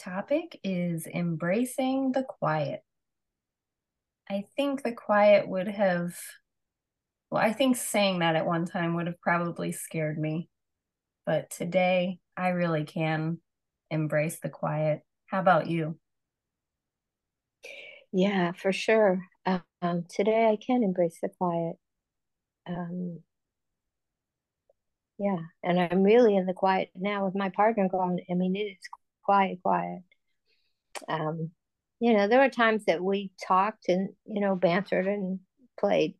[0.00, 2.80] Topic is embracing the quiet.
[4.28, 6.14] I think the quiet would have,
[7.30, 10.48] well, I think saying that at one time would have probably scared me.
[11.26, 13.38] But today, I really can
[13.90, 15.02] embrace the quiet.
[15.26, 15.98] How about you?
[18.12, 19.20] Yeah, for sure.
[19.46, 21.76] Um, today, I can embrace the quiet.
[22.66, 23.20] Um,
[25.18, 28.18] yeah, and I'm really in the quiet now with my partner gone.
[28.30, 28.88] I mean, it is
[29.30, 30.02] quiet, quiet.
[31.08, 31.52] Um,
[32.00, 35.38] you know, there were times that we talked and, you know, bantered and
[35.78, 36.14] played,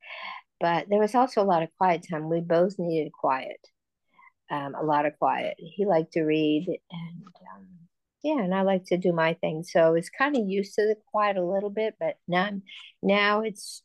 [0.61, 2.29] but there was also a lot of quiet time.
[2.29, 3.59] We both needed quiet,
[4.49, 5.57] um, a lot of quiet.
[5.59, 7.67] He liked to read and, um,
[8.23, 9.65] yeah, and I like to do my thing.
[9.65, 12.51] So I was kind of used to the quiet a little bit, but now,
[13.03, 13.83] now it's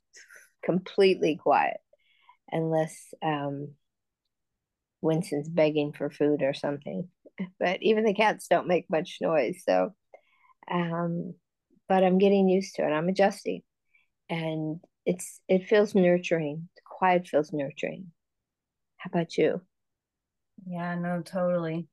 [0.64, 1.78] completely quiet
[2.52, 3.70] unless um,
[5.02, 7.10] Winston's begging for food or something
[7.60, 9.64] but even the cats don't make much noise.
[9.66, 9.94] So,
[10.70, 11.34] um,
[11.88, 12.92] but I'm getting used to it.
[12.92, 13.62] I'm adjusting,
[14.30, 16.70] and it's it feels nurturing.
[16.76, 18.12] The quiet feels nurturing.
[18.98, 19.62] How about you?
[20.66, 21.88] Yeah, no, totally.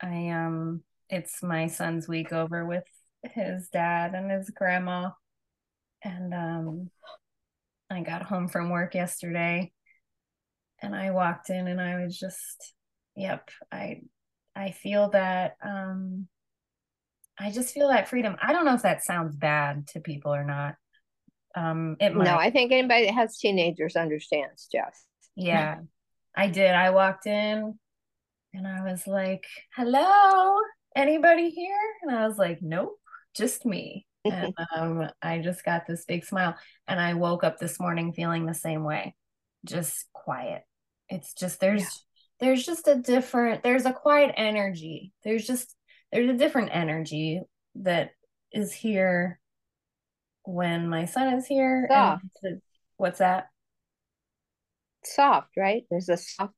[0.00, 2.84] I um, it's my son's week over with
[3.24, 5.10] his dad and his grandma,
[6.04, 6.90] and um,
[7.90, 9.72] I got home from work yesterday,
[10.80, 12.74] and I walked in, and I was just,
[13.16, 14.02] yep, I
[14.58, 16.26] I feel that um
[17.38, 18.36] I just feel that freedom.
[18.42, 20.74] I don't know if that sounds bad to people or not.
[21.54, 22.24] Um it might.
[22.24, 25.04] No, I think anybody that has teenagers understands, Jess.
[25.36, 25.78] Yeah.
[26.36, 26.72] I did.
[26.72, 27.78] I walked in
[28.52, 30.56] and I was like, "Hello,
[30.96, 32.98] anybody here?" And I was like, "Nope,
[33.34, 36.56] just me." and um, I just got this big smile.
[36.86, 39.14] And I woke up this morning feeling the same way,
[39.64, 40.62] just quiet.
[41.08, 42.04] It's just there's
[42.40, 45.12] there's just a different there's a quiet energy.
[45.24, 45.74] There's just
[46.12, 47.42] there's a different energy
[47.76, 48.10] that
[48.52, 49.40] is here
[50.44, 52.24] when my son is here soft.
[52.96, 53.48] what's that?
[55.04, 55.84] Soft right?
[55.90, 56.54] There's a soft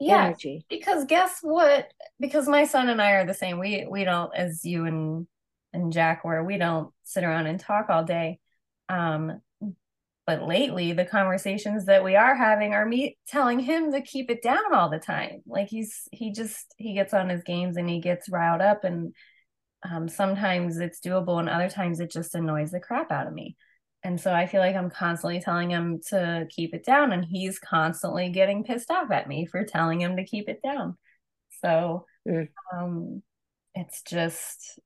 [0.00, 0.64] yeah, energy.
[0.68, 1.92] because guess what?
[2.18, 3.58] Because my son and i are the same.
[3.58, 5.26] We we don't as you and
[5.72, 8.38] and jack were we don't sit around and talk all day.
[8.88, 9.40] Um
[10.26, 14.42] but lately the conversations that we are having are me telling him to keep it
[14.42, 15.42] down all the time.
[15.46, 19.14] Like he's he just he gets on his games and he gets riled up and
[19.82, 23.56] um, sometimes it's doable and other times it just annoys the crap out of me.
[24.02, 27.58] And so i feel like i'm constantly telling him to keep it down and he's
[27.58, 30.96] constantly getting pissed off at me for telling him to keep it down.
[31.62, 32.48] So mm.
[32.72, 33.22] um,
[33.74, 34.78] it's just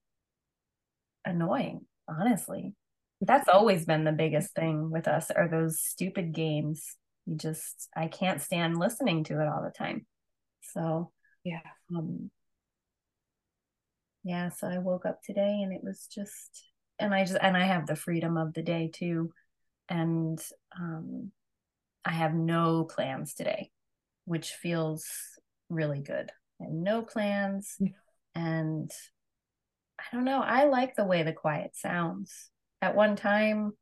[1.25, 2.75] annoying honestly
[3.21, 6.97] that's always been the biggest thing with us are those stupid games.
[7.27, 10.06] You just i can't stand listening to it all the time.
[10.62, 11.12] So
[11.45, 11.61] yeah.
[11.97, 12.31] um
[14.25, 16.65] yeah so i woke up today and it was just
[16.99, 19.33] and i just and i have the freedom of the day too.
[19.89, 20.39] And
[20.79, 21.33] um
[22.05, 23.71] i have no plans today
[24.25, 25.06] which feels
[25.71, 26.31] really good.
[26.61, 27.79] And no plans
[28.35, 28.91] and
[29.99, 32.50] i don't know i like the way the quiet sounds
[32.81, 33.72] at one time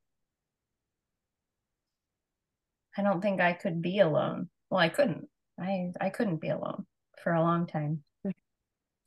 [2.96, 4.48] I don't think I could be alone.
[4.70, 5.28] Well, I couldn't.
[5.60, 6.86] I I couldn't be alone
[7.22, 8.02] for a long time.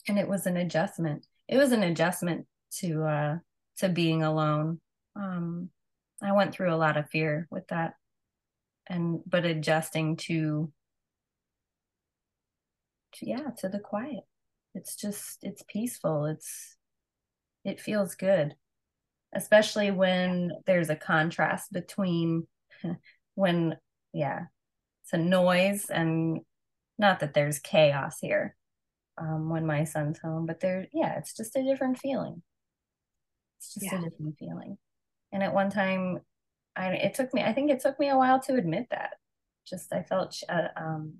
[0.07, 1.25] And it was an adjustment.
[1.47, 2.45] It was an adjustment
[2.79, 3.37] to uh
[3.77, 4.79] to being alone.
[5.15, 5.69] Um
[6.21, 7.95] I went through a lot of fear with that.
[8.87, 10.71] And but adjusting to,
[13.13, 14.23] to yeah, to the quiet.
[14.75, 16.25] It's just it's peaceful.
[16.25, 16.77] It's
[17.65, 18.55] it feels good
[19.33, 22.47] especially when there's a contrast between
[23.35, 23.77] when
[24.13, 24.43] yeah
[25.03, 26.39] it's a noise and
[26.97, 28.55] not that there's chaos here
[29.17, 32.41] um, when my son's home but there yeah it's just a different feeling.
[33.57, 33.99] It's just yeah.
[33.99, 34.77] a different feeling.
[35.31, 36.19] And at one time
[36.75, 39.11] i it took me i think it took me a while to admit that.
[39.67, 41.13] Just i felt uh, um,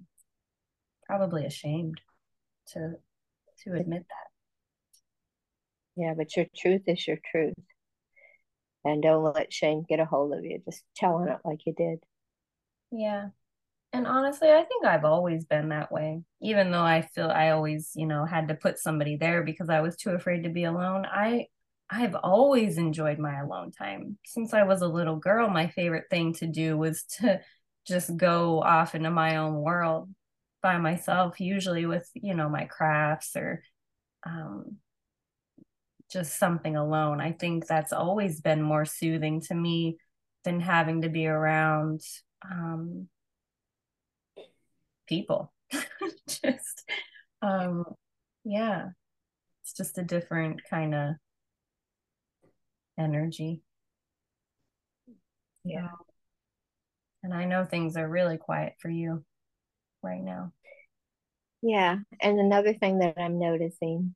[1.06, 2.02] probably ashamed
[2.74, 2.94] to
[3.64, 4.28] to admit that.
[5.96, 7.54] Yeah but your truth is your truth
[8.86, 10.62] and don't let shame get a hold of you.
[10.66, 12.00] Just telling it like you did.
[12.92, 13.30] Yeah.
[13.94, 16.24] and honestly, I think I've always been that way.
[16.42, 19.81] Even though I feel I always, you know, had to put somebody there because I
[19.81, 21.06] was too afraid to be alone.
[21.12, 21.48] I
[21.90, 24.18] I've always enjoyed my alone time.
[24.26, 27.42] Since I was a little girl, my favorite thing to do was to
[27.88, 30.10] just go off into my own world
[30.62, 33.64] by myself, usually with, you know, my crafts or
[34.26, 34.78] um,
[36.12, 37.22] just something alone.
[37.22, 39.98] I think that's always been more soothing to me
[40.44, 42.02] than having to be around
[42.50, 43.08] um,
[45.08, 45.54] people.
[46.28, 46.90] just,
[47.42, 47.86] um,
[48.44, 48.88] yeah,
[49.64, 51.16] it's just a different kind of
[52.98, 53.62] energy.
[55.64, 55.86] Yeah.
[55.86, 55.98] Um,
[57.24, 59.24] and I know things are really quiet for you
[60.02, 60.54] right now.
[61.62, 61.98] Yeah.
[62.22, 64.16] And another thing that I'm noticing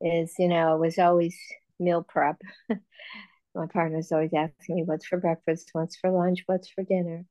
[0.00, 1.36] is, you know, it was always
[1.78, 2.40] meal prep.
[3.54, 7.24] My partner's always asking me what's for breakfast, what's for lunch, what's for dinner.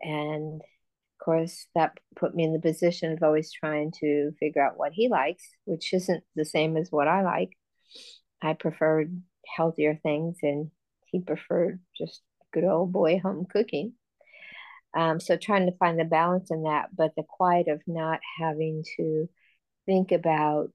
[0.00, 4.78] And of course, that put me in the position of always trying to figure out
[4.78, 7.50] what he likes, which isn't the same as what I like.
[8.40, 9.20] I preferred
[9.56, 10.70] healthier things, and
[11.06, 12.22] he preferred just
[12.52, 13.94] good old boy home cooking.
[14.94, 18.84] Um, so trying to find the balance in that, but the quiet of not having
[18.96, 19.28] to
[19.86, 20.70] think about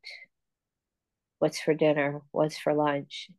[1.39, 3.29] what's for dinner, what's for lunch.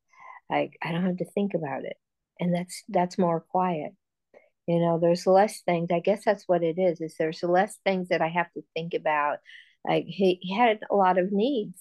[0.50, 1.96] Like I don't have to think about it.
[2.41, 3.93] And that's that's more quiet.
[4.67, 5.91] You know, there's less things.
[5.93, 8.94] I guess that's what it is, is there's less things that I have to think
[8.94, 9.38] about.
[9.87, 11.79] Like he, he had a lot of needs.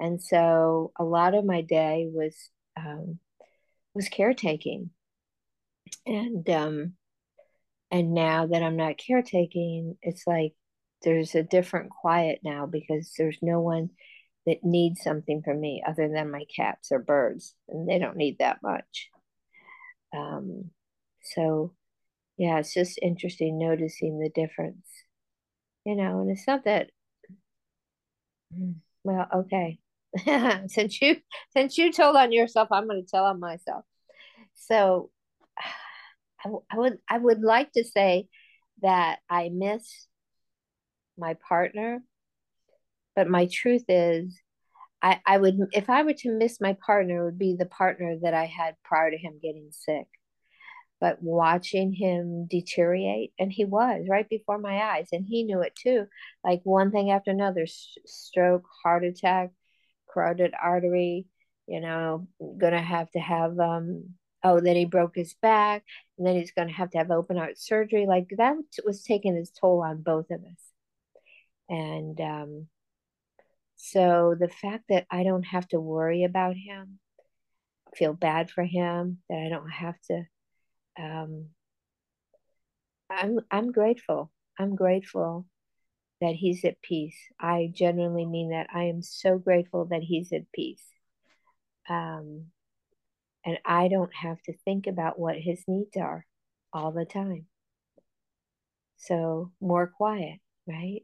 [0.00, 2.34] And so a lot of my day was
[2.76, 3.18] um,
[3.94, 4.90] was caretaking.
[6.06, 6.94] And um,
[7.90, 10.54] and now that I'm not caretaking, it's like
[11.02, 13.90] there's a different quiet now because there's no one
[14.46, 18.38] that needs something from me other than my cats or birds, and they don't need
[18.38, 19.08] that much.
[20.16, 20.70] Um,
[21.22, 21.72] so,
[22.36, 24.86] yeah, it's just interesting noticing the difference,
[25.84, 26.20] you know.
[26.20, 26.90] And it's not that.
[29.02, 29.78] Well, okay.
[30.68, 31.16] since you
[31.50, 33.84] since you told on yourself, I'm going to tell on myself.
[34.54, 35.10] So,
[36.44, 38.28] I, I would I would like to say
[38.82, 40.06] that I miss
[41.16, 42.02] my partner
[43.16, 44.38] but my truth is,
[45.02, 48.16] I, I would, if I were to miss my partner, it would be the partner
[48.22, 50.06] that I had prior to him getting sick.
[51.00, 55.74] But watching him deteriorate, and he was right before my eyes, and he knew it
[55.74, 56.06] too.
[56.42, 59.50] Like one thing after another stroke, heart attack,
[60.10, 61.26] carotid artery,
[61.66, 62.28] you know,
[62.58, 65.84] gonna have to have, um, oh, then he broke his back,
[66.16, 68.06] and then he's gonna have to have open heart surgery.
[68.06, 68.56] Like that
[68.86, 70.72] was taking its toll on both of us.
[71.68, 72.68] And, um,
[73.76, 76.98] so the fact that I don't have to worry about him,
[77.94, 80.22] feel bad for him, that I don't have to,
[80.98, 81.48] um,
[83.10, 84.32] I'm I'm grateful.
[84.58, 85.46] I'm grateful
[86.20, 87.16] that he's at peace.
[87.38, 88.68] I genuinely mean that.
[88.72, 90.84] I am so grateful that he's at peace.
[91.88, 92.46] Um,
[93.44, 96.24] and I don't have to think about what his needs are
[96.72, 97.46] all the time.
[98.96, 101.02] So more quiet, right?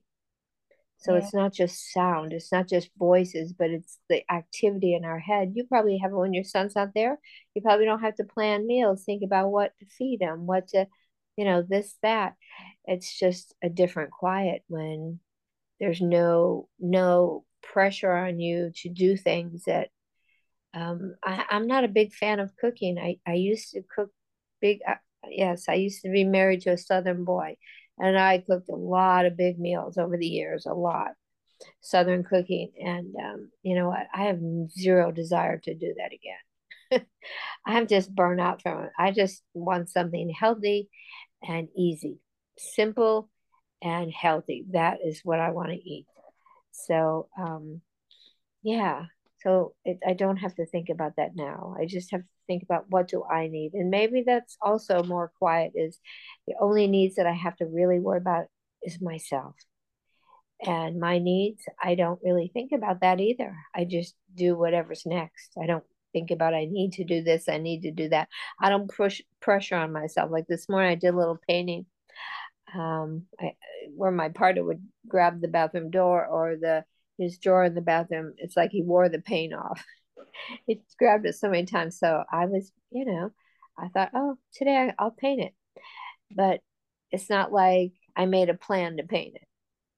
[1.00, 1.20] So yeah.
[1.20, 5.52] it's not just sound, it's not just voices, but it's the activity in our head.
[5.54, 7.18] You probably have when your son's not there,
[7.54, 10.86] you probably don't have to plan meals, think about what to feed him, what to,
[11.36, 12.34] you know, this, that.
[12.84, 15.20] It's just a different quiet when
[15.80, 19.88] there's no no pressure on you to do things that
[20.74, 22.98] um, I, I'm not a big fan of cooking.
[22.98, 24.10] I, I used to cook
[24.60, 24.94] big, uh,
[25.28, 27.56] yes, I used to be married to a Southern boy
[28.00, 31.12] and I cooked a lot of big meals over the years, a lot.
[31.82, 32.72] Southern cooking.
[32.80, 34.06] And um, you know what?
[34.14, 34.40] I have
[34.70, 37.06] zero desire to do that again.
[37.66, 38.90] I'm just burnt out from it.
[38.98, 40.88] I just want something healthy
[41.46, 42.18] and easy,
[42.56, 43.28] simple
[43.82, 44.64] and healthy.
[44.70, 46.06] That is what I want to eat.
[46.72, 47.82] So, um,
[48.62, 49.04] yeah.
[49.42, 51.74] So it, I don't have to think about that now.
[51.78, 53.72] I just have to think about what do I need.
[53.74, 55.98] And maybe that's also more quiet is
[56.46, 58.46] the only needs that I have to really worry about
[58.82, 59.54] is myself.
[60.62, 63.56] And my needs, I don't really think about that either.
[63.74, 65.52] I just do whatever's next.
[65.60, 68.28] I don't think about I need to do this, I need to do that.
[68.60, 70.30] I don't push pressure on myself.
[70.30, 71.86] Like this morning I did a little painting
[72.74, 73.54] um I,
[73.96, 76.84] where my partner would grab the bathroom door or the
[77.20, 78.34] his drawer in the bathroom.
[78.38, 79.84] It's like he wore the paint off.
[80.66, 81.98] he grabbed it so many times.
[81.98, 83.30] So I was, you know,
[83.78, 85.54] I thought, oh, today I'll paint it.
[86.30, 86.60] But
[87.10, 89.46] it's not like I made a plan to paint it.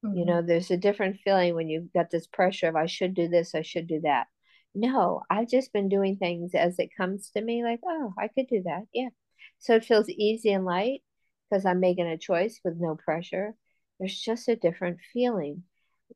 [0.04, 0.18] Mm-hmm.
[0.18, 3.28] You know, there's a different feeling when you've got this pressure of I should do
[3.28, 4.26] this, I should do that.
[4.74, 8.46] No, I've just been doing things as it comes to me, like, oh, I could
[8.48, 8.84] do that.
[8.92, 9.10] Yeah.
[9.58, 11.02] So it feels easy and light
[11.50, 13.54] because I'm making a choice with no pressure.
[13.98, 15.64] There's just a different feeling.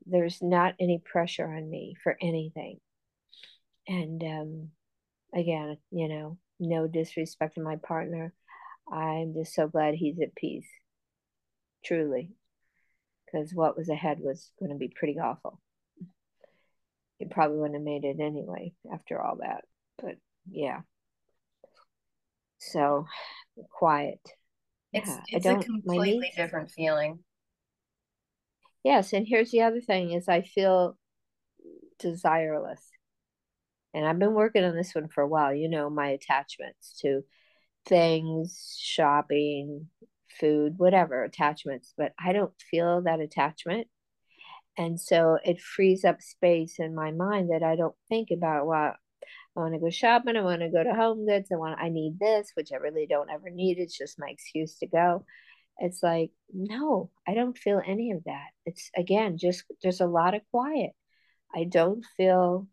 [0.07, 2.79] There's not any pressure on me for anything.
[3.89, 4.69] And um,
[5.35, 8.33] again, you know, no disrespect to my partner.
[8.91, 10.69] I'm just so glad he's at peace,
[11.85, 12.31] truly,
[13.25, 15.61] because what was ahead was going to be pretty awful.
[17.19, 19.65] He probably wouldn't have made it anyway after all that.
[20.01, 20.17] But
[20.49, 20.81] yeah.
[22.59, 23.07] So
[23.71, 24.21] quiet.
[24.93, 27.19] It's, yeah, it's a completely different feeling.
[28.87, 30.97] Yes, and here's the other thing is I feel
[32.01, 32.79] desireless.
[33.93, 37.25] And I've been working on this one for a while, you know, my attachments to
[37.85, 39.89] things, shopping,
[40.39, 43.89] food, whatever attachments, but I don't feel that attachment.
[44.79, 48.95] And so it frees up space in my mind that I don't think about, well,
[49.57, 50.37] I want to go shopping.
[50.37, 51.49] I want to go to Home Goods.
[51.51, 51.81] I want.
[51.81, 53.79] I need this, which I really don't ever need.
[53.79, 55.25] It's just my excuse to go.
[55.79, 58.49] It's like no, I don't feel any of that.
[58.65, 60.93] It's again just there's a lot of quiet.
[61.55, 62.69] I don't feel.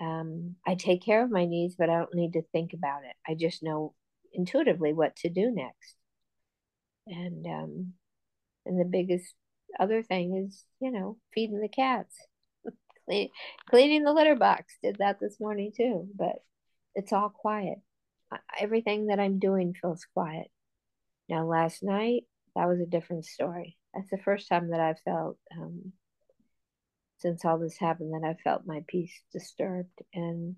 [0.00, 3.14] Um, I take care of my needs, but I don't need to think about it.
[3.28, 3.94] I just know
[4.32, 5.96] intuitively what to do next.
[7.06, 7.92] And um,
[8.66, 9.34] and the biggest
[9.78, 12.16] other thing is you know feeding the cats
[13.06, 13.28] Clean,
[13.68, 14.76] cleaning the litter box.
[14.82, 16.36] Did that this morning too, but
[16.94, 17.78] it's all quiet.
[18.58, 20.48] Everything that I'm doing feels quiet.
[21.30, 22.24] Now, last night,
[22.56, 23.78] that was a different story.
[23.94, 25.92] That's the first time that I felt, um,
[27.18, 30.02] since all this happened, that I felt my peace disturbed.
[30.12, 30.56] And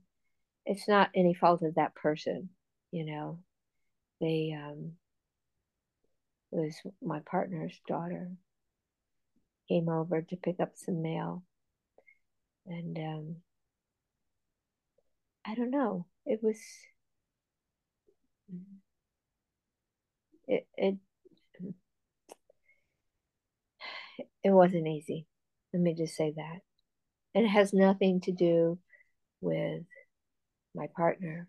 [0.65, 2.49] it's not any fault of that person,
[2.91, 3.41] you know.
[4.21, 4.93] They, um,
[6.53, 8.31] it was my partner's daughter
[9.69, 11.43] came over to pick up some mail
[12.67, 13.37] and um,
[15.45, 16.07] I don't know.
[16.27, 16.59] It was
[20.47, 20.97] it it
[24.45, 25.27] it wasn't easy.
[25.73, 26.61] Let me just say that.
[27.35, 28.79] And it has nothing to do
[29.41, 29.83] with
[30.75, 31.49] my partner.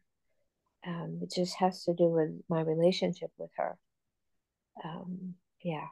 [0.86, 3.78] Um, it just has to do with my relationship with her.
[4.84, 5.88] Um, yeah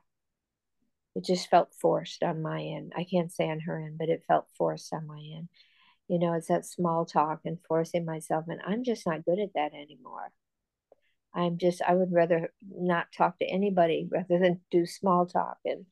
[1.15, 2.93] it just felt forced on my end.
[2.96, 5.50] I can't say on her end, but it felt forced on my end.
[6.08, 9.53] You know, it's that small talk and forcing myself, and I'm just not good at
[9.55, 10.31] that anymore.
[11.33, 15.57] I'm just, I would rather not talk to anybody rather than do small talk.
[15.65, 15.85] And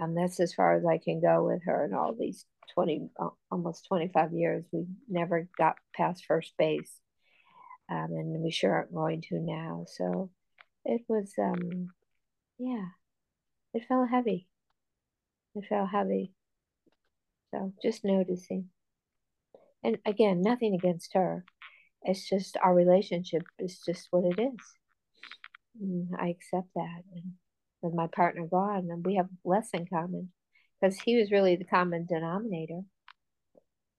[0.00, 3.08] um, that's as far as I can go with her in all these 20,
[3.50, 4.64] almost 25 years.
[4.72, 6.92] We never got past first base.
[7.90, 9.84] Um, and we sure aren't going to now.
[9.86, 10.30] So
[10.84, 11.88] it was, um,
[12.58, 12.86] yeah,
[13.74, 14.48] it felt heavy.
[15.54, 16.32] It felt heavy.
[17.50, 18.70] So just noticing.
[19.82, 21.44] And again, nothing against her.
[22.04, 24.60] It's just our relationship is just what it is.
[25.80, 27.02] And I accept that.
[27.14, 27.32] And
[27.82, 30.30] with my partner gone, and we have less in common
[30.80, 32.80] because he was really the common denominator.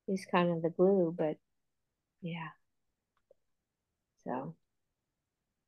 [0.07, 1.37] He's kind of the glue, but
[2.21, 2.49] yeah.
[4.25, 4.55] So,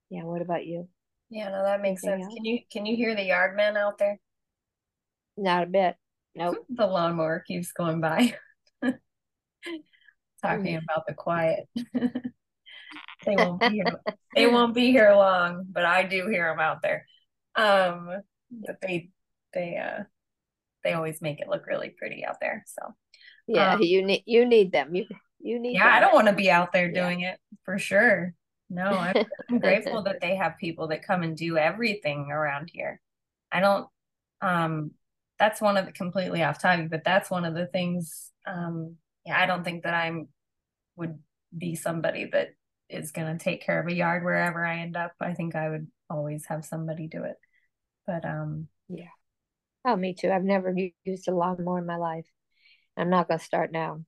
[0.10, 0.24] yeah.
[0.24, 0.88] What about you?
[1.30, 2.32] Yeah, no, that makes Anything sense.
[2.32, 2.36] Else?
[2.36, 4.20] Can you can you hear the yard man out there?
[5.36, 5.96] Not a bit.
[6.36, 6.58] Nope.
[6.70, 8.36] the lawnmower keeps going by.
[10.42, 10.84] Talking mm.
[10.84, 11.68] about the quiet.
[11.94, 13.86] they won't be here.
[14.36, 17.08] They won't be here long, but I do hear them out there.
[17.56, 19.10] Um, but they
[19.52, 20.04] they uh
[20.84, 22.64] they always make it look really pretty out there.
[22.68, 22.94] So
[23.48, 24.94] yeah, um, you need you need them.
[24.94, 25.06] You
[25.40, 25.74] you need.
[25.74, 25.94] Yeah, them.
[25.96, 27.32] I don't want to be out there doing yeah.
[27.32, 28.36] it for sure.
[28.70, 33.02] No, I'm, I'm grateful that they have people that come and do everything around here.
[33.52, 33.88] I don't
[34.42, 34.92] um
[35.40, 38.32] that's one of the completely off topic, but that's one of the things.
[38.46, 38.96] Um,
[39.28, 40.28] yeah, I don't think that I'm
[40.96, 41.20] would
[41.56, 42.50] be somebody that
[42.90, 45.14] is going to take care of a yard wherever I end up.
[45.20, 47.36] I think I would always have somebody do it.
[48.06, 49.14] But um, yeah.
[49.86, 50.32] Oh, me too.
[50.32, 52.26] I've never used a lawnmower in my life.
[52.96, 54.04] I'm not going to start now.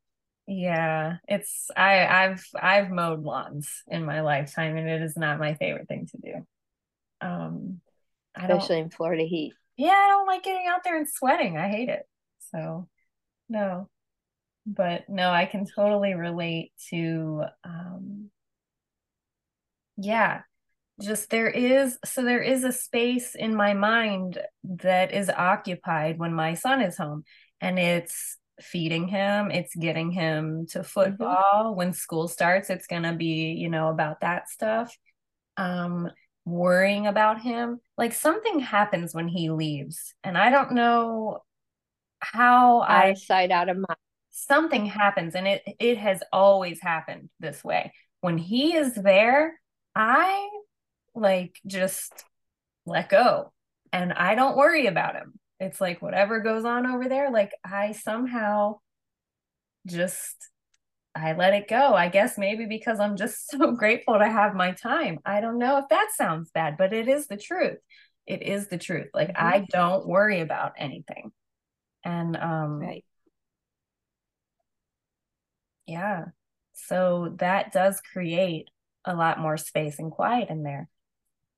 [0.48, 5.54] Yeah, it's I I've I've mowed lawns in my lifetime, and it is not my
[5.54, 6.48] favorite thing to do.
[7.22, 7.82] Um,
[8.36, 11.58] especially in Florida heat yeah, I don't like getting out there and sweating.
[11.58, 12.06] I hate it.
[12.52, 12.90] So,
[13.48, 13.90] no.
[14.72, 18.30] But no, I can totally relate to um
[19.98, 20.42] yeah,
[21.02, 26.34] just there is so there is a space in my mind that is occupied when
[26.34, 27.24] my son is home
[27.62, 30.86] and it's feeding him it's getting him to mm-hmm.
[30.86, 31.78] football mm-hmm.
[31.78, 34.98] when school starts it's going to be you know about that stuff
[35.56, 36.12] um
[36.50, 37.80] worrying about him.
[37.98, 41.44] Like something happens when he leaves, and I don't know
[42.20, 43.98] how out I sight, out of mind.
[44.32, 47.94] Something happens, and it it has always happened this way.
[48.22, 49.60] When he is there,
[49.96, 50.50] I
[51.16, 52.12] like just
[52.86, 53.52] let go.
[53.92, 55.34] and I don't worry about him.
[55.60, 58.80] It's like whatever goes on over there, like I somehow
[59.88, 60.36] just
[61.16, 61.94] I let it go.
[61.96, 65.20] I guess maybe because I'm just so grateful to have my time.
[65.26, 67.80] I don't know if that sounds bad, but it is the truth.
[68.28, 69.08] It is the truth.
[69.14, 69.46] Like mm-hmm.
[69.46, 71.32] I don't worry about anything.
[72.04, 73.04] And um right.
[75.90, 76.26] Yeah.
[76.74, 78.70] So that does create
[79.06, 80.88] a lot more space and quiet in there.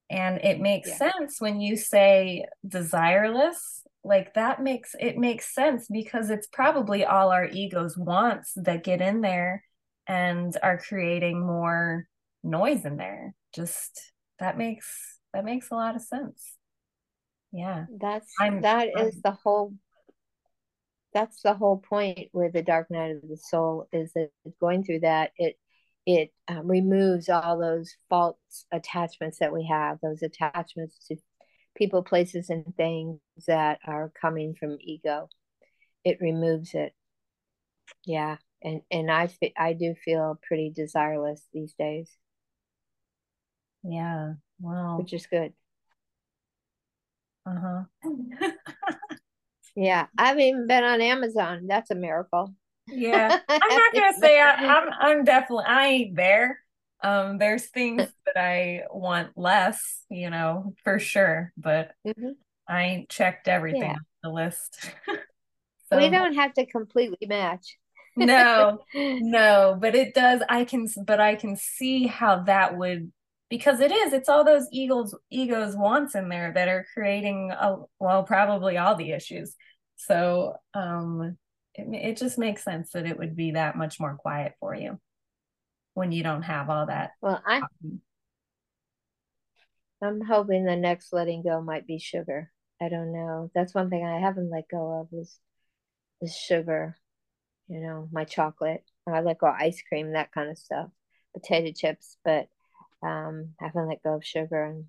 [0.09, 1.11] And it makes yeah.
[1.11, 7.31] sense when you say desireless like that makes it makes sense because it's probably all
[7.31, 9.63] our egos wants that get in there
[10.07, 12.07] and are creating more
[12.43, 16.53] noise in there just that makes that makes a lot of sense
[17.51, 19.73] yeah that's I'm, that I'm, is the whole
[21.13, 25.01] that's the whole point with the dark night of the soul is that going through
[25.01, 25.57] that it
[26.05, 31.15] it um, removes all those false attachments that we have those attachments to
[31.75, 35.29] people, places, and things that are coming from ego.
[36.03, 36.93] It removes it.
[38.05, 42.09] Yeah, and and I I do feel pretty desireless these days.
[43.83, 45.53] Yeah, wow, which is good.
[47.45, 47.83] Uh huh.
[49.75, 51.67] yeah, I've even been on Amazon.
[51.67, 52.53] That's a miracle.
[52.87, 54.89] Yeah, I'm not gonna say I, I'm.
[54.99, 56.59] I'm definitely I ain't there
[57.03, 62.31] um there's things that i want less you know for sure but mm-hmm.
[62.67, 63.93] i ain't checked everything yeah.
[63.93, 64.91] on the list
[65.89, 67.77] so, we don't have to completely match
[68.15, 73.11] no no but it does i can but i can see how that would
[73.51, 77.75] because it is it's all those egos egos wants in there that are creating a,
[77.99, 79.55] well probably all the issues
[79.97, 81.37] so um
[81.75, 84.99] it, it just makes sense that it would be that much more quiet for you
[85.93, 87.11] when you don't have all that.
[87.21, 87.61] Well, I
[90.01, 92.51] I'm hoping the next letting go might be sugar.
[92.81, 93.51] I don't know.
[93.53, 95.37] That's one thing I haven't let go of is
[96.21, 96.97] is sugar.
[97.67, 98.83] You know, my chocolate.
[99.07, 100.89] I let go ice cream, that kind of stuff,
[101.33, 102.47] potato chips, but
[103.03, 104.85] um, I haven't let go of sugar, and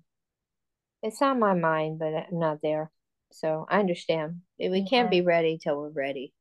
[1.01, 2.91] it's on my mind, but I'm not there.
[3.31, 4.41] So I understand.
[4.59, 6.33] We can't be ready till we're ready,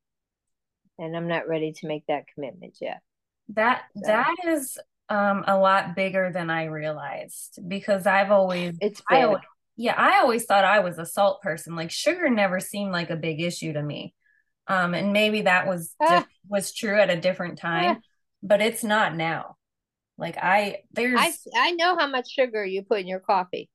[0.98, 3.00] and I'm not ready to make that commitment yet.
[3.50, 4.02] That so.
[4.06, 9.02] that is um a lot bigger than I realized because I've always it's.
[9.08, 9.42] I always,
[9.76, 11.74] yeah, I always thought I was a salt person.
[11.74, 14.14] Like sugar never seemed like a big issue to me.
[14.68, 16.26] Um and maybe that was ah.
[16.48, 18.00] was true at a different time, ah.
[18.42, 19.56] but it's not now.
[20.18, 23.68] Like I there's I I know how much sugar you put in your coffee.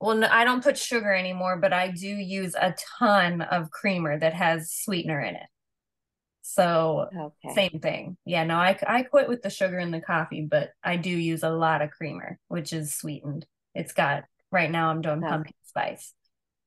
[0.00, 4.18] Well, no, I don't put sugar anymore, but I do use a ton of creamer
[4.18, 5.46] that has sweetener in it.
[6.42, 7.54] So okay.
[7.54, 8.16] same thing.
[8.24, 11.42] Yeah, no, I I quit with the sugar in the coffee, but I do use
[11.42, 13.46] a lot of creamer, which is sweetened.
[13.74, 15.28] It's got right now I'm doing okay.
[15.28, 16.14] pumpkin spice.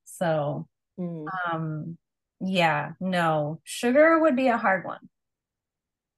[0.05, 0.67] So
[0.99, 1.25] mm.
[1.51, 1.97] um
[2.41, 3.61] yeah, no.
[3.63, 5.09] Sugar would be a hard one.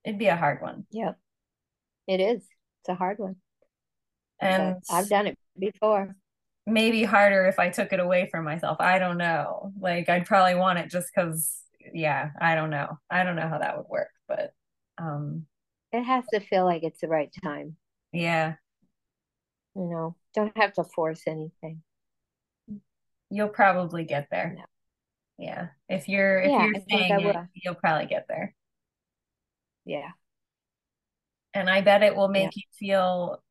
[0.06, 0.86] It'd be a hard one.
[0.92, 1.18] Yep.
[2.08, 2.42] It is.
[2.82, 3.36] It's a hard one.
[4.40, 6.16] And but I've done it before.
[6.66, 8.78] Maybe harder if I took it away from myself.
[8.80, 9.72] I don't know.
[9.80, 11.62] Like I'd probably want it just because
[11.94, 12.98] yeah, I don't know.
[13.10, 14.54] I don't know how that would work, but
[14.98, 15.46] um
[15.92, 17.76] it has to feel like it's the right time.
[18.12, 18.56] Yeah.
[19.76, 21.82] You know, don't have to force anything.
[23.30, 24.56] You'll probably get there.
[24.58, 24.64] No.
[25.38, 25.68] Yeah.
[25.90, 28.56] If you're if yeah, you're saying it, you'll probably get there.
[29.86, 30.10] Yeah.
[31.54, 32.64] And I bet it will make yeah.
[32.64, 33.44] you feel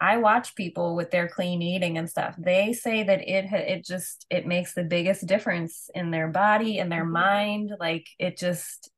[0.00, 2.34] I watch people with their clean eating and stuff.
[2.36, 6.90] They say that it it just it makes the biggest difference in their body and
[6.90, 7.12] their mm-hmm.
[7.12, 7.72] mind.
[7.78, 8.90] Like it just,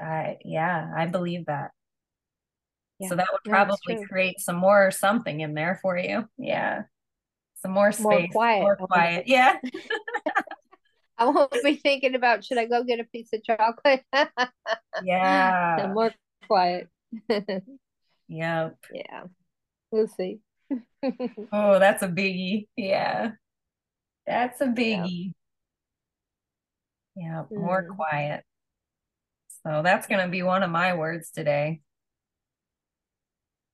[0.00, 1.70] I yeah, I believe that.
[2.98, 3.08] Yeah.
[3.08, 6.28] So that would probably create some more something in there for you.
[6.38, 6.82] Yeah,
[7.62, 9.24] some more space, more quiet, more quiet.
[9.28, 9.58] Yeah.
[11.18, 14.04] I won't be thinking about should I go get a piece of chocolate.
[15.04, 15.90] yeah.
[15.94, 16.12] More
[16.46, 16.88] quiet.
[18.28, 18.76] yep.
[18.92, 19.24] Yeah.
[19.90, 20.40] We'll see.
[21.52, 22.68] oh, that's a biggie.
[22.76, 23.32] Yeah.
[24.26, 25.32] That's a biggie.
[27.14, 27.96] Yeah, yeah more mm.
[27.96, 28.44] quiet.
[29.62, 31.80] So that's going to be one of my words today.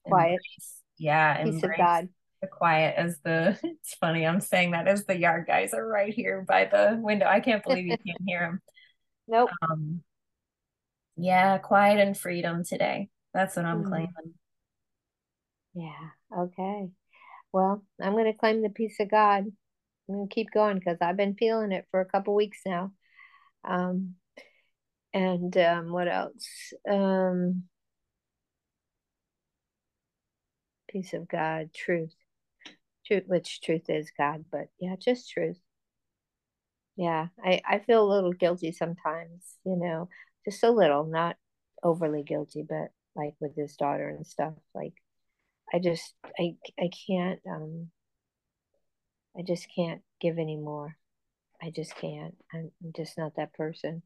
[0.04, 0.30] Quiet.
[0.30, 1.44] Embrace, yeah.
[1.44, 2.08] Peace of God.
[2.40, 6.12] The quiet as the, it's funny, I'm saying that as the yard guys are right
[6.12, 7.26] here by the window.
[7.26, 8.60] I can't believe you can't hear them.
[9.28, 9.50] Nope.
[9.62, 10.02] Um,
[11.16, 13.08] yeah, quiet and freedom today.
[13.34, 13.88] That's what I'm mm.
[13.88, 14.34] claiming.
[15.74, 16.08] Yeah.
[16.36, 16.90] Okay.
[17.52, 19.44] Well, I'm going to claim the peace of God.
[20.08, 22.92] I'm going to keep going because I've been feeling it for a couple weeks now.
[23.64, 24.14] Um,
[25.14, 26.72] and um, what else?
[26.90, 27.64] Um,
[30.88, 32.14] peace of God, truth,
[33.06, 35.58] truth, which truth is God, but yeah, just truth.
[36.96, 37.28] yeah.
[37.42, 40.08] I, I feel a little guilty sometimes, you know,
[40.44, 41.36] just a little, not
[41.82, 44.54] overly guilty, but like with his daughter and stuff.
[44.74, 44.94] Like
[45.72, 47.90] I just I I can't um
[49.38, 50.96] I just can't give anymore.
[51.62, 52.34] I just can't.
[52.52, 54.02] I'm just not that person.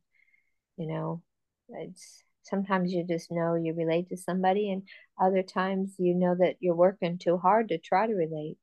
[0.77, 1.23] You know,
[1.71, 4.83] it's sometimes you just know you relate to somebody, and
[5.21, 8.59] other times you know that you're working too hard to try to relate.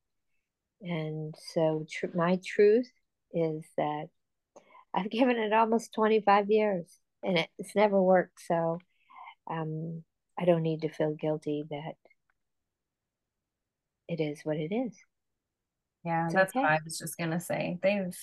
[0.81, 2.91] And so, tr- my truth
[3.33, 4.09] is that
[4.93, 6.87] I've given it almost 25 years
[7.23, 8.41] and it, it's never worked.
[8.47, 8.79] So,
[9.49, 10.03] um,
[10.39, 11.95] I don't need to feel guilty that
[14.07, 14.97] it is what it is.
[16.03, 16.59] Yeah, it's that's okay.
[16.59, 17.79] what I was just gonna say.
[17.81, 18.17] They've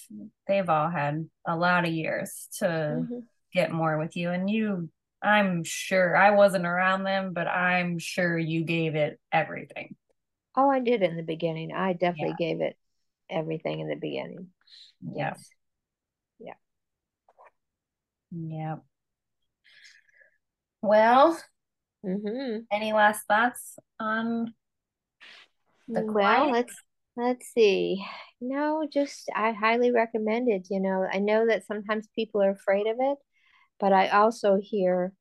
[0.46, 3.18] they've all had a lot of years to mm-hmm.
[3.52, 4.90] get more with you, and you.
[5.22, 9.94] I'm sure I wasn't around them, but I'm sure you gave it everything.
[10.56, 11.72] Oh, I did in the beginning.
[11.72, 12.52] I definitely yeah.
[12.52, 12.76] gave it
[13.28, 14.48] everything in the beginning.
[15.02, 15.34] Yeah.
[15.34, 15.50] Yes.
[16.38, 16.54] Yeah.
[18.30, 18.76] Yeah.
[20.82, 21.38] Well,
[22.04, 22.58] mm-hmm.
[22.72, 24.54] any last thoughts on
[25.88, 26.74] the well, let's
[27.16, 28.04] let's see.
[28.40, 30.68] No, just I highly recommend it.
[30.70, 33.18] You know, I know that sometimes people are afraid of it,
[33.78, 35.12] but I also hear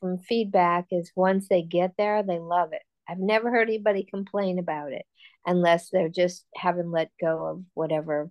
[0.00, 2.82] from feedback is once they get there, they love it.
[3.08, 5.04] I've never heard anybody complain about it
[5.46, 8.30] unless they're just haven't let go of whatever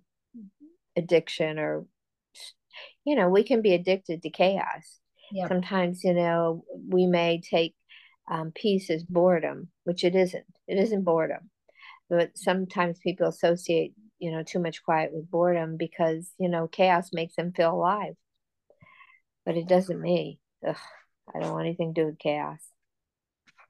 [0.96, 1.86] addiction or
[3.04, 5.00] you know, we can be addicted to chaos.
[5.34, 5.48] Yep.
[5.48, 7.74] Sometimes, you know, we may take
[8.30, 10.46] um, peace as boredom, which it isn't.
[10.68, 11.50] It isn't boredom.
[12.08, 13.94] But sometimes people associate
[14.24, 18.14] you know too much quiet with boredom because you know chaos makes them feel alive.
[19.44, 20.38] But it doesn't me.
[20.66, 20.76] Ugh,
[21.34, 22.60] i don't want anything to do with chaos.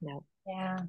[0.01, 0.23] No.
[0.47, 0.79] Yeah.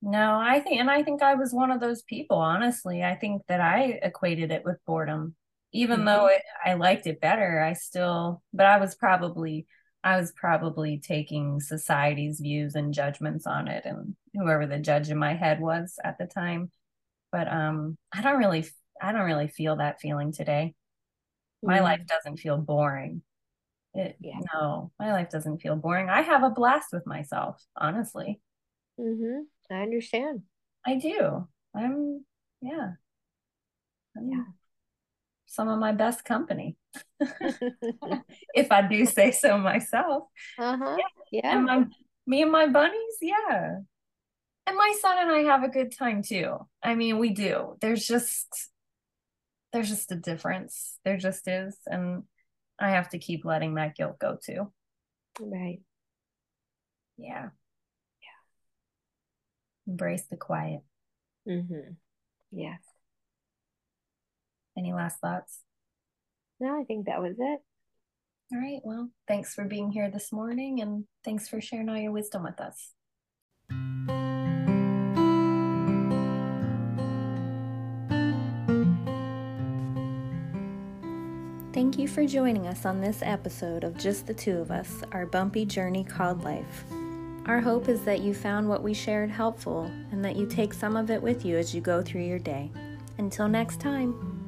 [0.00, 3.02] No i think and i think i was one of those people honestly.
[3.02, 5.34] I think that i equated it with boredom.
[5.72, 6.06] Even mm-hmm.
[6.06, 9.66] though it, i liked it better i still but i was probably
[10.02, 15.18] i was probably taking society's views and judgments on it and whoever the judge in
[15.18, 16.70] my head was at the time.
[17.32, 18.66] But um i don't really
[19.00, 20.74] i don't really feel that feeling today.
[21.62, 21.82] My mm.
[21.82, 23.22] life doesn't feel boring.
[23.92, 24.38] It, yeah.
[24.54, 26.08] no my life doesn't feel boring.
[26.08, 28.40] I have a blast with myself honestly.
[28.98, 29.42] Mm-hmm.
[29.70, 30.42] i understand.
[30.86, 31.46] I do.
[31.74, 32.24] I'm
[32.62, 32.92] yeah.
[34.16, 34.44] I'm yeah
[35.50, 36.76] some of my best company
[38.54, 40.24] if i do say so myself
[40.58, 41.56] uh-huh yeah, yeah.
[41.56, 41.84] and my
[42.26, 43.78] me and my bunnies yeah
[44.70, 46.56] and my son and I have a good time too.
[46.80, 47.76] I mean, we do.
[47.80, 48.46] There's just
[49.72, 50.98] there's just a difference.
[51.04, 51.76] There just is.
[51.86, 52.22] And
[52.78, 54.72] I have to keep letting that guilt go too.
[55.40, 55.80] Right.
[57.16, 57.48] Yeah.
[58.22, 58.40] Yeah.
[59.88, 60.82] Embrace the quiet.
[61.48, 61.94] Mm-hmm.
[62.52, 62.80] Yes.
[64.76, 65.60] Any last thoughts?
[66.58, 67.60] No, I think that was it.
[68.52, 68.80] All right.
[68.84, 72.60] Well, thanks for being here this morning and thanks for sharing all your wisdom with
[72.60, 72.92] us.
[81.72, 85.24] Thank you for joining us on this episode of Just the Two of Us, our
[85.24, 86.84] bumpy journey called life.
[87.46, 90.96] Our hope is that you found what we shared helpful and that you take some
[90.96, 92.70] of it with you as you go through your day.
[93.18, 94.39] Until next time.